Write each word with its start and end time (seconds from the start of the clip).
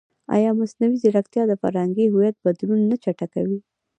ایا 0.35 0.51
مصنوعي 0.59 0.95
ځیرکتیا 1.01 1.43
د 1.47 1.53
فرهنګي 1.61 2.05
هویت 2.09 2.35
بدلون 2.45 2.81
نه 2.89 2.95
چټکوي؟ 3.03 3.59